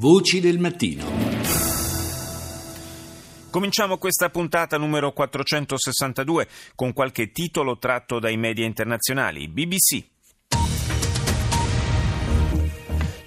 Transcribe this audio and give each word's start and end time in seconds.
Voci 0.00 0.38
del 0.38 0.60
mattino. 0.60 1.06
Cominciamo 3.50 3.98
questa 3.98 4.28
puntata 4.30 4.78
numero 4.78 5.10
462 5.10 6.46
con 6.76 6.92
qualche 6.92 7.32
titolo 7.32 7.78
tratto 7.78 8.20
dai 8.20 8.36
media 8.36 8.64
internazionali. 8.64 9.48
BBC. 9.48 10.17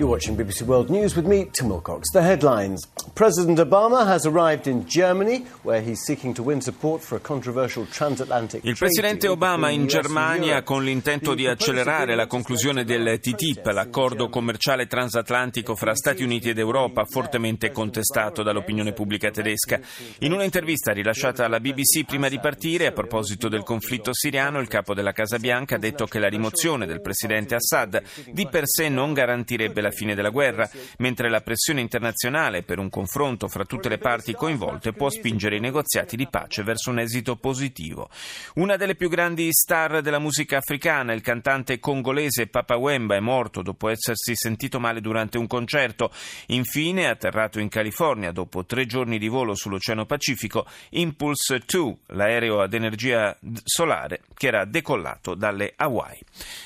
You're 0.01 0.09
watching 0.09 0.35
BBC 0.35 0.63
World 0.63 0.89
News 0.89 1.15
with 1.15 1.27
me, 1.27 1.47
Tim 1.51 1.69
Wilcox. 1.69 2.09
The 2.09 2.23
headlines. 2.23 2.87
President 3.13 3.59
Obama 3.59 4.03
has 4.03 4.25
arrived 4.25 4.65
in 4.65 4.83
Germany, 4.87 5.45
where 5.61 5.79
he's 5.79 6.01
seeking 6.01 6.33
to 6.33 6.41
win 6.41 6.59
support 6.59 7.03
for 7.03 7.17
a 7.17 7.19
controversial 7.19 7.85
transatlantic 7.87 8.63
Il 8.63 8.75
presidente 8.75 9.27
Obama 9.27 9.69
in 9.69 9.85
Germania 9.85 10.63
con 10.63 10.83
l'intento 10.83 11.35
di 11.35 11.45
accelerare 11.45 12.15
la 12.15 12.25
conclusione 12.25 12.83
del 12.83 13.19
TTIP, 13.19 13.63
l'accordo 13.67 14.27
commerciale 14.27 14.87
transatlantico 14.87 15.75
fra 15.75 15.93
Stati 15.93 16.23
Uniti 16.23 16.49
ed 16.49 16.57
Europa, 16.57 17.05
fortemente 17.05 17.69
contestato 17.69 18.41
dall'opinione 18.41 18.93
pubblica 18.93 19.29
tedesca. 19.29 19.79
In 20.21 20.33
un'intervista 20.33 20.93
rilasciata 20.93 21.45
alla 21.45 21.59
BBC 21.59 22.05
prima 22.05 22.27
di 22.27 22.39
partire, 22.39 22.87
a 22.87 22.91
proposito 22.91 23.49
del 23.49 23.61
conflitto 23.61 24.15
siriano, 24.15 24.59
il 24.61 24.67
capo 24.67 24.95
della 24.95 25.11
Casa 25.11 25.37
Bianca 25.37 25.75
ha 25.75 25.79
detto 25.79 26.05
che 26.07 26.17
la 26.17 26.27
rimozione 26.27 26.87
del 26.87 27.01
presidente 27.01 27.53
Assad 27.53 28.01
di 28.31 28.47
per 28.49 28.63
sé 28.65 28.89
non 28.89 29.13
garantirebbe 29.13 29.79
la 29.79 29.89
fine 29.91 30.15
della 30.15 30.29
guerra, 30.29 30.69
mentre 30.97 31.29
la 31.29 31.41
pressione 31.41 31.81
internazionale 31.81 32.63
per 32.63 32.79
un 32.79 32.89
confronto 32.89 33.47
fra 33.47 33.65
tutte 33.65 33.89
le 33.89 33.97
parti 33.97 34.33
coinvolte 34.33 34.93
può 34.93 35.09
spingere 35.09 35.57
i 35.57 35.59
negoziati 35.59 36.15
di 36.15 36.27
pace 36.27 36.63
verso 36.63 36.89
un 36.89 36.99
esito 36.99 37.35
positivo. 37.35 38.09
Una 38.55 38.75
delle 38.75 38.95
più 38.95 39.09
grandi 39.09 39.47
star 39.51 40.01
della 40.01 40.19
musica 40.19 40.57
africana, 40.57 41.13
il 41.13 41.21
cantante 41.21 41.79
congolese 41.79 42.47
Papa 42.47 42.77
Wemba, 42.77 43.15
è 43.15 43.19
morto 43.19 43.61
dopo 43.61 43.89
essersi 43.89 44.35
sentito 44.35 44.79
male 44.79 45.01
durante 45.01 45.37
un 45.37 45.47
concerto. 45.47 46.11
Infine, 46.47 47.07
atterrato 47.07 47.59
in 47.59 47.69
California 47.69 48.31
dopo 48.31 48.65
tre 48.65 48.85
giorni 48.85 49.17
di 49.17 49.27
volo 49.27 49.55
sull'Oceano 49.55 50.05
Pacifico, 50.05 50.65
Impulse 50.91 51.61
2, 51.65 51.95
l'aereo 52.07 52.61
ad 52.61 52.73
energia 52.73 53.37
solare 53.63 54.21
che 54.33 54.47
era 54.47 54.65
decollato 54.65 55.35
dalle 55.35 55.73
Hawaii. 55.75 56.19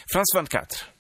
Franz 0.06 0.34
van 0.34 0.48
Catre. 0.48 0.95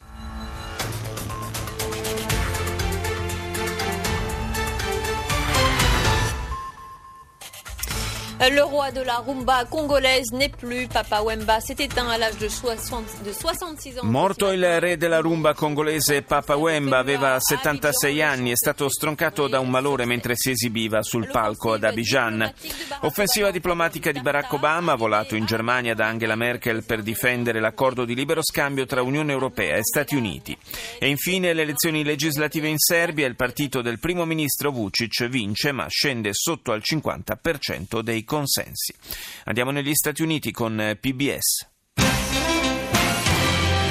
Le 8.37 8.61
roi 8.61 8.91
de 8.91 9.01
la 9.01 9.19
rumba 9.19 9.63
congolaise 9.63 10.33
n'est 10.33 10.49
plus. 10.49 10.87
Papa 10.87 11.21
Wemba 11.21 11.61
s'est 11.61 11.77
éteint 11.79 12.07
à 12.09 12.17
l'âge 12.17 12.37
de, 12.37 12.49
60, 12.49 13.23
de 13.23 13.31
66 13.31 13.99
ans. 13.99 14.03
Morto 14.03 14.51
il 14.51 14.79
re 14.81 14.97
della 14.97 15.21
rumba 15.21 15.53
congolese 15.53 16.21
Papa 16.21 16.55
Wemba, 16.55 16.97
aveva 16.97 17.39
76 17.39 18.21
anni, 18.21 18.51
è 18.51 18.55
stato 18.55 18.89
stroncato 18.89 19.47
da 19.47 19.59
un 19.61 19.69
malore 19.69 20.03
mentre 20.05 20.33
si 20.35 20.51
esibiva 20.51 21.01
sul 21.01 21.29
palco 21.31 21.73
ad 21.73 21.85
Abidjan. 21.85 22.53
Offensiva 23.01 23.51
diplomatica 23.51 24.11
di 24.11 24.19
Barack 24.19 24.51
Obama, 24.51 24.95
volato 24.95 25.37
in 25.37 25.45
Germania 25.45 25.95
da 25.95 26.07
Angela 26.07 26.35
Merkel 26.35 26.83
per 26.83 27.03
difendere 27.03 27.61
l'accordo 27.61 28.03
di 28.03 28.15
libero 28.15 28.41
scambio 28.43 28.85
tra 28.85 29.01
Unione 29.01 29.31
Europea 29.31 29.77
e 29.77 29.83
Stati 29.83 30.15
Uniti. 30.15 30.55
E 30.99 31.07
infine 31.07 31.53
le 31.53 31.61
elezioni 31.61 32.03
legislative 32.03 32.67
in 32.67 32.79
Serbia, 32.79 33.27
il 33.27 33.37
partito 33.37 33.81
del 33.81 33.99
primo 33.99 34.25
ministro 34.25 34.71
Vucic 34.71 35.25
vince 35.29 35.71
ma 35.71 35.85
scende 35.87 36.31
sotto 36.33 36.73
al 36.73 36.81
50% 36.83 38.01
dei 38.01 38.23
consensi. 38.25 38.93
Andiamo 39.45 39.71
negli 39.71 39.93
Stati 39.93 40.21
Uniti 40.21 40.51
con 40.51 40.79
eh, 40.79 40.95
PBS. 40.97 41.67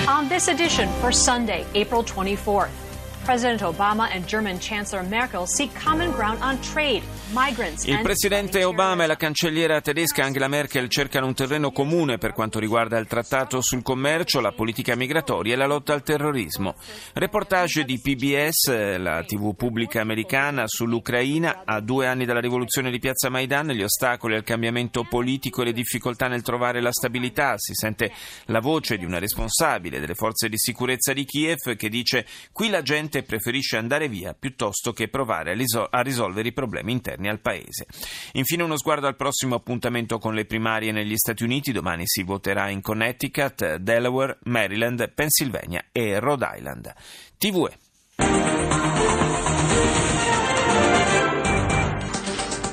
On 0.06 0.28
this 0.28 0.48
edition 0.48 0.88
for 1.00 1.14
Sunday, 1.14 1.64
April 1.72 2.02
24th. 2.02 2.83
President 3.24 3.62
Obama 3.62 4.10
and 4.12 4.26
German 4.26 4.58
Chancellor 4.60 5.02
Merkel 5.02 5.46
seek 5.46 5.70
common 5.82 6.12
ground 6.12 6.42
on 6.42 6.58
trade, 6.60 7.02
migrants 7.32 7.84
Il 7.86 8.02
presidente 8.02 8.64
Obama 8.64 9.04
e 9.04 9.06
la 9.06 9.16
cancelliera 9.16 9.80
tedesca 9.80 10.24
Angela 10.24 10.46
Merkel 10.46 10.88
cercano 10.88 11.26
un 11.26 11.34
terreno 11.34 11.72
comune 11.72 12.18
per 12.18 12.34
quanto 12.34 12.58
riguarda 12.58 12.98
il 12.98 13.06
trattato 13.06 13.62
sul 13.62 13.82
commercio, 13.82 14.40
la 14.40 14.52
politica 14.52 14.94
migratoria 14.94 15.54
e 15.54 15.56
la 15.56 15.64
lotta 15.64 15.94
al 15.94 16.02
terrorismo. 16.02 16.74
Reportage 17.14 17.84
di 17.84 17.98
PBS, 17.98 18.98
la 18.98 19.24
TV 19.24 19.54
pubblica 19.56 20.02
americana, 20.02 20.64
sull'Ucraina. 20.66 21.62
A 21.64 21.80
due 21.80 22.06
anni 22.06 22.26
dalla 22.26 22.40
rivoluzione 22.40 22.90
di 22.90 22.98
Piazza 22.98 23.30
Maidan, 23.30 23.68
gli 23.68 23.82
ostacoli 23.82 24.34
al 24.34 24.44
cambiamento 24.44 25.06
politico 25.08 25.62
e 25.62 25.66
le 25.66 25.72
difficoltà 25.72 26.28
nel 26.28 26.42
trovare 26.42 26.82
la 26.82 26.92
stabilità. 26.92 27.54
Si 27.56 27.72
sente 27.72 28.12
la 28.46 28.60
voce 28.60 28.98
di 28.98 29.06
una 29.06 29.18
responsabile 29.18 29.98
delle 29.98 30.14
forze 30.14 30.50
di 30.50 30.58
sicurezza 30.58 31.14
di 31.14 31.24
Kiev 31.24 31.74
che 31.74 31.88
dice 31.88 32.26
qui 32.52 32.68
la 32.68 32.82
gente 32.82 33.12
preferisce 33.22 33.76
andare 33.76 34.08
via 34.08 34.34
piuttosto 34.34 34.92
che 34.92 35.08
provare 35.08 35.52
a, 35.52 35.54
risol- 35.54 35.88
a 35.90 36.00
risolvere 36.00 36.48
i 36.48 36.52
problemi 36.52 36.92
interni 36.92 37.28
al 37.28 37.40
paese. 37.40 37.86
Infine 38.32 38.62
uno 38.62 38.76
sguardo 38.76 39.06
al 39.06 39.16
prossimo 39.16 39.54
appuntamento 39.54 40.18
con 40.18 40.34
le 40.34 40.44
primarie 40.44 40.92
negli 40.92 41.16
Stati 41.16 41.44
Uniti. 41.44 41.72
Domani 41.72 42.02
si 42.06 42.22
voterà 42.22 42.68
in 42.68 42.80
Connecticut, 42.80 43.76
Delaware, 43.76 44.38
Maryland, 44.44 45.10
Pennsylvania 45.12 45.84
e 45.92 46.18
Rhode 46.18 46.50
Island. 46.56 46.92
TVE. 47.38 47.78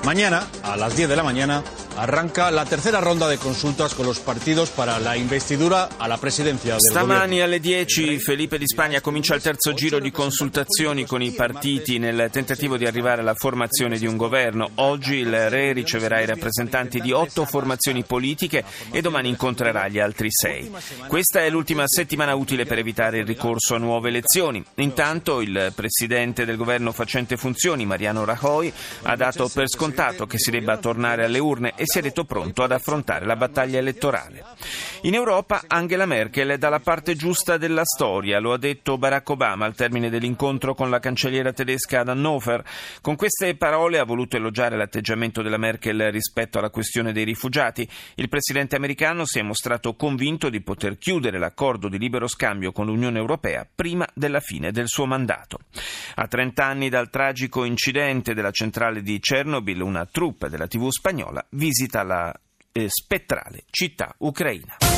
Mañana, 0.04 0.50
a 0.64 0.76
las 0.76 0.96
10 0.96 1.10
de 1.10 1.16
la 1.16 1.24
mañana, 1.24 1.64
arranca 1.96 2.50
la 2.50 2.66
tercera 2.66 3.00
ronda 3.00 3.28
de 3.28 3.38
consultas 3.38 3.94
con 3.94 4.06
los 4.06 4.20
partidos 4.20 4.70
para 4.70 5.00
la 5.00 5.16
investidura 5.18 5.90
a 5.98 6.08
la 6.08 6.18
presidencia 6.18 6.72
del 6.72 6.80
Stamani 6.80 7.22
gobierno. 7.22 7.44
alle 7.44 7.60
10 7.60 8.20
Felipe 8.20 8.58
di 8.58 8.68
Spagna 8.68 9.02
comincia 9.02 9.36
il 9.36 9.42
terzo 9.42 9.74
giro 9.74 10.00
di 10.00 10.12
consultazioni 10.12 11.06
con 11.06 11.22
i 11.22 11.32
partiti 11.32 12.00
nel 12.00 12.30
tentativo 12.32 12.78
di 12.78 12.86
arrivare 12.86 13.22
alla 13.22 13.34
formazione 13.34 13.98
di 13.98 14.06
un 14.06 14.18
governo. 14.18 14.70
Oggi 14.76 15.16
il 15.16 15.50
Re 15.50 15.74
riceverà 15.74 16.22
i 16.22 16.26
rappresentanti 16.26 17.00
di 17.00 17.12
otto 17.12 17.46
formazioni 17.46 18.04
politiche 18.04 18.64
e 18.92 19.02
domani 19.02 19.30
incontrerà 19.30 19.88
gli 19.88 20.00
altri 20.00 20.30
sei. 20.32 20.72
Questa 21.08 21.42
è 21.42 21.50
l'ultima 21.50 21.84
settimana 21.86 22.36
utile 22.36 22.66
per 22.66 22.78
evitare 22.78 23.20
il 23.20 23.26
ricorso 23.26 23.76
a 23.76 23.80
nuove 23.80 24.10
elezioni. 24.10 24.64
Intanto 24.76 25.42
il 25.42 25.74
presidente 25.76 26.46
del 26.46 26.58
governo 26.58 26.92
facente 26.92 27.38
funzioni, 27.38 27.86
Mariano 27.86 28.24
Rajoy, 28.24 28.72
ha 29.04 29.16
dato 29.16 29.50
per 29.54 29.70
scontato 29.70 30.26
che 30.26 30.38
si 30.38 30.52
debba 30.52 30.78
tornare 30.78 31.26
alle 31.26 31.40
urne 31.40 31.74
e 31.82 31.86
si 31.88 31.98
è 31.98 32.02
detto 32.04 32.26
pronto 32.26 32.62
ad 32.62 32.72
affrontare 32.72 33.26
la 33.26 33.36
battaglia 33.36 33.80
elettorale. 33.80 34.46
In 35.02 35.16
Europa 35.16 35.64
Angela 35.66 36.06
Merkel 36.06 36.50
è 36.50 36.58
dalla 36.60 36.80
parte 36.80 37.16
giusta 37.16 37.58
della 37.58 37.84
storia, 37.84 38.40
lo 38.40 38.54
ha 38.54 38.60
detto 38.60 39.00
Barack 39.00 39.28
Obama 39.30 39.66
al 39.66 39.74
termine 39.74 40.12
dell'incontro 40.12 40.76
con 40.76 40.92
la 40.92 41.00
cancelliera 41.00 41.54
tedesca 41.54 42.02
ad 42.02 42.10
Hannover. 42.10 42.64
Con 43.02 43.16
queste 43.16 43.56
parole 43.56 43.98
ha 43.98 44.04
voluto 44.04 44.38
elogiare 44.38 44.78
l'atteggiamento 44.78 45.42
della 45.42 45.58
Merkel 45.58 46.12
rispetto 46.12 46.60
alla 46.60 46.70
questione 46.70 47.14
dei 47.14 47.24
rifugiati. 47.24 47.90
Il 48.14 48.30
presidente 48.30 48.76
americano 48.76 49.26
si 49.26 49.40
è 49.40 49.42
mostrato 49.42 49.96
convinto 49.96 50.50
di 50.50 50.62
poter 50.62 51.00
chiudere 51.00 51.40
l'accordo 51.40 51.90
di 51.90 51.98
libero 51.98 52.28
scambio 52.28 52.72
con 52.72 52.86
l'Unione 52.86 53.18
Europea 53.18 53.68
prima 53.74 54.08
della 54.14 54.40
fine 54.40 54.72
del 54.72 54.88
suo 54.88 55.08
mandato. 55.08 55.58
A 56.14 56.28
30 56.28 56.64
anni 56.64 56.90
dal 56.90 57.10
tragico 57.10 57.64
incidente 57.64 58.36
della 58.36 58.52
centrale 58.52 59.02
di 59.02 59.18
Chernobyl, 59.20 59.82
una 59.82 60.06
troupe 60.06 60.48
della 60.48 60.68
TV 60.68 60.88
spagnola 60.90 61.44
visita 61.50 61.70
la 62.04 62.34
eh, 62.72 62.88
spettrale 62.90 63.64
città 63.70 64.14
ucraina. 64.20 64.91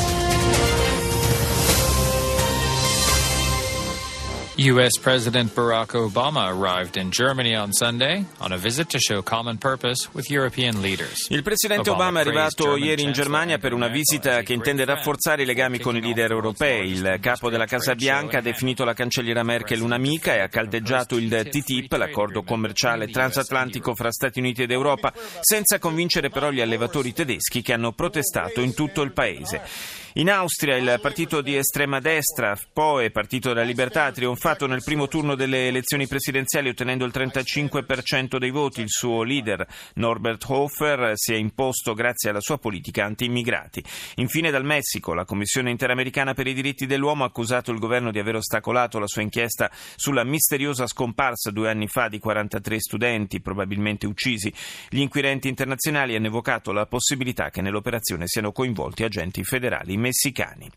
U.S. 4.56 5.00
President 5.00 5.52
Barack 5.52 5.94
Obama 5.94 6.46
arrived 6.46 6.96
in 6.96 7.10
Germany 7.10 7.56
on 7.56 7.72
Sunday 7.72 8.24
on 8.38 8.52
a 8.52 8.56
visit 8.56 8.88
to 8.90 9.00
show 9.00 9.20
common 9.20 9.58
purpose 9.58 10.08
with 10.14 10.30
European 10.30 10.80
leaders. 10.80 11.26
Il 11.30 11.42
presidente 11.42 11.90
Obama 11.90 12.20
è 12.20 12.22
arrivato 12.22 12.76
ieri 12.76 13.02
in 13.02 13.10
Germania 13.10 13.58
per 13.58 13.72
una 13.72 13.88
visita 13.88 14.42
che 14.42 14.52
intende 14.52 14.84
rafforzare 14.84 15.42
i 15.42 15.44
legami 15.44 15.80
con 15.80 15.96
i 15.96 16.00
leader 16.00 16.30
europei. 16.30 16.92
Il 16.92 17.18
capo 17.20 17.50
della 17.50 17.66
Casa 17.66 17.96
Bianca 17.96 18.38
ha 18.38 18.42
definito 18.42 18.84
la 18.84 18.94
cancelliera 18.94 19.42
Merkel 19.42 19.80
un'amica 19.80 20.36
e 20.36 20.42
ha 20.42 20.48
caldeggiato 20.48 21.16
il 21.16 21.48
TTIP, 21.50 21.90
l'accordo 21.94 22.44
commerciale 22.44 23.08
transatlantico 23.08 23.96
fra 23.96 24.12
Stati 24.12 24.38
Uniti 24.38 24.62
ed 24.62 24.70
Europa, 24.70 25.12
senza 25.40 25.80
convincere 25.80 26.28
però 26.28 26.52
gli 26.52 26.60
allevatori 26.60 27.12
tedeschi 27.12 27.60
che 27.60 27.72
hanno 27.72 27.90
protestato 27.90 28.60
in 28.60 28.72
tutto 28.72 29.02
il 29.02 29.10
paese. 29.10 30.03
In 30.16 30.30
Austria 30.30 30.76
il 30.76 31.00
partito 31.02 31.40
di 31.40 31.56
estrema 31.56 31.98
destra, 31.98 32.56
POE, 32.72 33.10
Partito 33.10 33.48
della 33.48 33.64
Libertà, 33.66 34.04
ha 34.04 34.12
trionfato 34.12 34.68
nel 34.68 34.84
primo 34.84 35.08
turno 35.08 35.34
delle 35.34 35.66
elezioni 35.66 36.06
presidenziali 36.06 36.68
ottenendo 36.68 37.04
il 37.04 37.10
35% 37.12 38.36
dei 38.36 38.50
voti. 38.50 38.80
Il 38.80 38.90
suo 38.90 39.24
leader, 39.24 39.66
Norbert 39.94 40.44
Hofer, 40.46 41.14
si 41.14 41.32
è 41.32 41.36
imposto 41.36 41.94
grazie 41.94 42.30
alla 42.30 42.40
sua 42.40 42.58
politica 42.58 43.04
anti-immigrati. 43.04 43.82
Infine 44.18 44.52
dal 44.52 44.64
Messico, 44.64 45.14
la 45.14 45.24
Commissione 45.24 45.72
Interamericana 45.72 46.32
per 46.32 46.46
i 46.46 46.54
diritti 46.54 46.86
dell'uomo 46.86 47.24
ha 47.24 47.26
accusato 47.26 47.72
il 47.72 47.80
governo 47.80 48.12
di 48.12 48.20
aver 48.20 48.36
ostacolato 48.36 49.00
la 49.00 49.08
sua 49.08 49.22
inchiesta 49.22 49.68
sulla 49.96 50.22
misteriosa 50.22 50.86
scomparsa 50.86 51.50
due 51.50 51.70
anni 51.70 51.88
fa 51.88 52.06
di 52.06 52.20
43 52.20 52.78
studenti, 52.78 53.40
probabilmente 53.40 54.06
uccisi. 54.06 54.54
Gli 54.88 55.00
inquirenti 55.00 55.48
internazionali 55.48 56.14
hanno 56.14 56.28
evocato 56.28 56.70
la 56.70 56.86
possibilità 56.86 57.50
che 57.50 57.62
nell'operazione 57.62 58.28
siano 58.28 58.52
coinvolti 58.52 59.02
agenti 59.02 59.42
federali 59.42 60.02
messicani. 60.04 60.70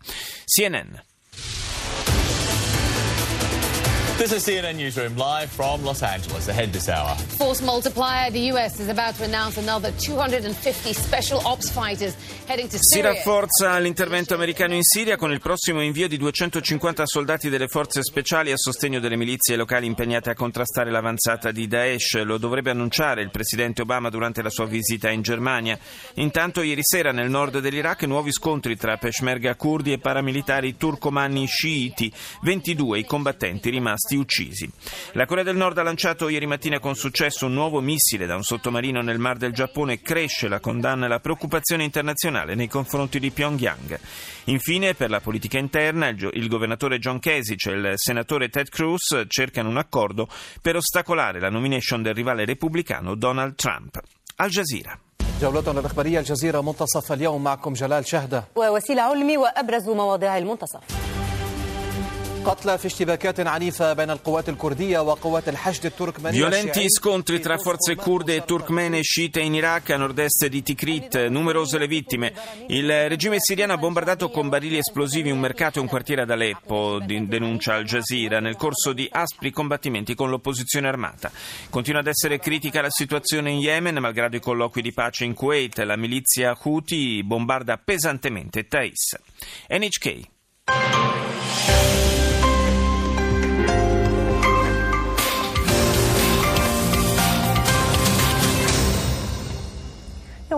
CNN. 0.46 1.17
This 4.18 4.32
is 4.32 4.48
CNN 4.48 4.78
Newsroom 4.78 5.16
live 5.16 5.52
from 5.52 5.84
Los 5.84 6.02
Angeles. 6.02 6.48
Ahead 6.48 6.72
this 6.72 6.90
hour. 6.90 7.16
Force 7.38 7.62
multiplier. 7.62 8.32
The 8.32 8.50
U.S. 8.54 8.80
is 8.80 8.90
about 8.90 9.14
to 9.18 9.24
announce 9.26 9.58
another 9.60 9.92
250 9.92 10.92
special 10.94 11.40
ops 11.46 11.70
fighters 11.70 12.16
heading 12.48 12.68
to 12.68 12.78
Si 12.80 12.96
Syria. 12.96 13.12
rafforza 13.12 13.78
l'intervento 13.78 14.34
americano 14.34 14.74
in 14.74 14.82
Siria 14.82 15.18
con 15.18 15.32
il 15.32 15.40
prossimo 15.40 15.84
invio 15.84 16.08
di 16.08 16.18
250 16.18 17.06
soldati 17.06 17.50
delle 17.50 17.68
forze 17.68 18.02
speciali 18.02 18.52
a 18.52 18.58
sostegno 18.58 19.00
delle 19.00 19.18
milizie 19.18 19.56
locali 19.56 19.86
impegnate 19.86 20.32
a 20.32 20.34
contrastare 20.34 20.90
l'avanzata 20.90 21.52
di 21.52 21.68
Daesh. 21.68 22.24
Lo 22.24 22.40
dovrebbe 22.40 22.72
annunciare 22.72 23.22
il 23.22 23.30
presidente 23.30 23.84
Obama 23.84 24.10
durante 24.10 24.42
la 24.42 24.50
sua 24.50 24.66
visita 24.66 25.12
in 25.12 25.22
Germania. 25.22 25.78
Intanto 26.16 26.64
ieri 26.64 26.82
sera 26.82 27.12
nel 27.12 27.30
nord 27.30 27.60
dell'Iraq 27.60 28.02
nuovi 28.06 28.32
scontri 28.32 28.76
tra 28.78 28.98
peshmerga 28.98 29.54
kurdi 29.54 29.92
e 29.92 30.00
paramilitari 30.00 30.76
turcomanni 30.76 31.46
sciiti, 31.46 32.12
22 32.42 32.98
i 32.98 33.06
combattenti 33.06 33.70
rimasti 33.70 34.06
uccisi. 34.17 34.71
La 35.13 35.27
Corea 35.27 35.45
del 35.45 35.57
Nord 35.57 35.79
ha 35.79 35.83
lanciato 35.83 36.29
ieri 36.29 36.47
mattina 36.47 36.79
con 36.79 36.95
successo 36.95 37.47
un 37.47 37.55
nuovo 37.55 37.81
missile 37.81 38.27
da 38.27 38.37
un 38.37 38.43
sottomarino 38.43 39.01
nel 39.03 39.19
mar 39.19 39.37
del 39.37 39.53
Giappone. 39.53 40.01
Cresce 40.01 40.49
la 40.49 40.61
condanna 40.61 41.07
e 41.07 41.09
la 41.09 41.21
preoccupazione 41.21 41.85
internazionale 41.85 42.55
nei 42.55 42.69
confronti 42.69 43.19
di 43.19 43.31
Pyongyang. 43.31 43.99
Infine, 44.45 44.95
per 44.95 45.11
la 45.11 45.21
politica 45.21 45.59
interna, 45.59 46.09
il, 46.09 46.17
gio- 46.17 46.31
il 46.33 46.49
governatore 46.49 46.99
John 46.99 47.19
Kasich 47.19 47.67
e 47.67 47.73
il 47.73 47.93
senatore 47.97 48.49
Ted 48.49 48.69
Cruz 48.69 49.25
cercano 49.29 49.69
un 49.69 49.77
accordo 49.77 50.29
per 50.61 50.77
ostacolare 50.77 51.41
la 51.41 51.51
nomination 51.51 52.03
del 52.03 52.15
rivale 52.15 52.45
repubblicano 52.45 53.15
Donald 53.15 53.55
Trump. 53.55 54.01
Al 54.37 54.49
Jazeera. 54.51 54.99
جولتنا 55.41 55.81
الإخبارية 55.81 56.19
الجزيرة 56.19 56.61
منتصف 56.61 57.13
اليوم 57.13 57.45
معكم 57.45 57.73
جلال 57.73 58.07
شهدة 58.07 58.45
ووسيلة 58.57 59.03
علمي 59.03 59.37
وأبرز 59.37 59.89
مواضيع 59.89 60.39
المنتصف 60.39 60.81
Violenti 66.32 66.90
scontri 66.90 67.40
tra 67.42 67.58
forze 67.58 67.96
kurde 67.96 68.36
e 68.36 68.46
turkmene 68.46 69.02
sciite 69.02 69.42
in 69.42 69.54
Iraq 69.54 69.90
a 69.90 69.98
nord-est 69.98 70.48
di 70.48 70.62
Tikrit, 70.62 71.28
numerose 71.28 71.78
le 71.78 71.88
vittime. 71.88 72.34
Il 72.68 73.10
regime 73.10 73.36
siriano 73.40 73.74
ha 73.74 73.78
bombardato 73.78 74.30
con 74.30 74.48
barili 74.48 74.78
esplosivi 74.78 75.30
un 75.30 75.40
mercato 75.40 75.80
e 75.80 75.82
un 75.82 75.88
quartiere 75.90 76.22
ad 76.22 76.32
Aleppo, 76.32 77.00
denuncia 77.06 77.74
Al 77.74 77.84
Jazeera, 77.84 78.40
nel 78.40 78.56
corso 78.56 78.94
di 78.94 79.08
aspri 79.12 79.52
combattimenti 79.52 80.16
con 80.16 80.30
l'opposizione 80.30 80.88
armata. 80.88 81.30
Continua 81.70 82.00
ad 82.00 82.08
essere 82.08 82.40
critica 82.40 82.82
la 82.82 82.90
situazione 82.90 83.52
in 83.52 83.58
Yemen, 83.58 83.98
malgrado 83.98 84.38
i 84.38 84.40
colloqui 84.40 84.82
di 84.82 84.94
pace 84.94 85.26
in 85.26 85.34
Kuwait. 85.34 85.80
La 85.80 85.98
milizia 85.98 86.58
Houthi 86.58 87.24
bombarda 87.24 87.78
pesantemente 87.78 88.68
Thais. 88.68 89.18
NHK. 89.70 91.17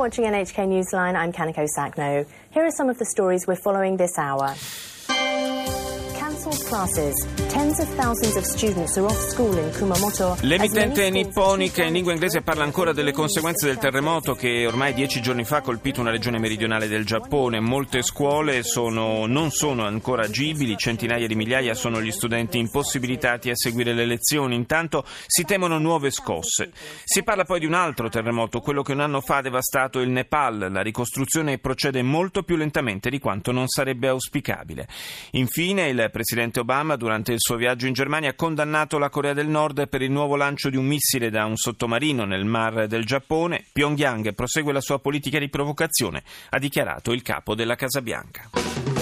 Watching 0.10 0.26
NHK 0.26 0.68
Newsline. 0.68 1.16
I'm 1.16 1.32
Kaniko 1.32 1.68
Sakno. 1.78 2.26
Here 2.50 2.66
are 2.66 2.72
some 2.72 2.90
of 2.90 2.98
the 2.98 3.06
stories 3.06 3.46
we're 3.46 3.56
following 3.56 3.96
this 3.96 4.18
hour. 4.18 4.56
Cancelled 6.18 6.66
classes. 6.66 7.14
L'emittente 10.42 11.10
nipponica 11.10 11.84
in 11.84 11.94
lingua 11.94 12.14
inglese 12.14 12.42
parla 12.42 12.64
ancora 12.64 12.94
delle 12.94 13.12
conseguenze 13.12 13.66
del 13.66 13.80
terremoto 13.80 14.36
che 14.36 14.68
ormai 14.68 14.94
dieci 14.94 15.20
giorni 15.20 15.44
fa 15.44 15.58
ha 15.58 15.62
colpito 15.62 16.00
una 16.00 16.12
regione 16.12 16.38
meridionale 16.38 16.88
del 16.88 17.06
Giappone. 17.06 17.60
Molte 17.60 18.04
scuole 18.04 18.62
sono- 18.64 19.26
non 19.26 19.50
sono 19.50 19.86
ancora 19.86 20.24
agibili, 20.26 20.78
centinaia 20.78 21.26
di 21.26 21.36
migliaia 21.36 21.74
sono 21.74 22.02
gli 22.02 22.12
studenti 22.12 22.60
impossibilitati 22.60 23.50
a 23.50 23.56
seguire 23.56 23.94
le 23.94 24.06
lezioni. 24.06 24.56
Intanto 24.56 25.04
si 25.26 25.44
temono 25.44 25.80
nuove 25.80 26.12
scosse. 26.12 26.72
Si 27.04 27.24
parla 27.24 27.46
poi 27.46 27.60
di 27.60 27.66
un 27.66 27.74
altro 27.74 28.10
terremoto, 28.10 28.60
quello 28.60 28.84
che 28.84 28.92
un 28.92 29.00
anno 29.00 29.22
fa 29.22 29.38
ha 29.38 29.42
devastato 29.42 30.00
il 30.02 30.10
Nepal. 30.10 30.70
La 30.72 30.82
ricostruzione 30.82 31.58
procede 31.58 32.04
molto 32.04 32.44
più 32.44 32.56
lentamente 32.56 33.10
di 33.10 33.18
quanto 33.20 33.52
non 33.52 33.68
sarebbe 33.68 34.08
auspicabile. 34.08 34.88
Infine, 35.32 35.88
il 35.90 36.10
presidente 36.12 36.60
Obama, 36.60 36.96
durante 36.96 37.32
il 37.32 37.38
suo 37.40 37.56
viaggio 37.56 37.88
in 37.88 37.94
Germania, 37.94 38.30
ha 38.30 38.34
condannato 38.34 38.98
la 38.98 39.10
Corea 39.10 39.34
del 39.34 39.48
Nord 39.48 39.88
per 39.88 40.02
il 40.02 40.12
nuovo 40.12 40.36
lancio 40.36 40.70
di 40.70 40.78
un 40.78 40.86
missile 40.86 41.30
da 41.30 41.46
un 41.46 41.56
sottomarino 41.56 42.26
nel 42.26 42.46
mar 42.46 42.88
del 42.88 43.06
Giappone. 43.06 43.66
Pyongyang 43.72 44.34
prosegue 44.34 44.74
la 44.74 44.82
sua 44.82 45.00
politica 45.00 45.40
di 45.40 45.50
provocazione, 45.50 46.24
ha 46.50 46.60
dichiarato 46.60 47.12
il 47.12 47.22
capo 47.22 47.56
della 47.56 47.76
Casa 47.76 48.02
Bianca. 48.02 48.99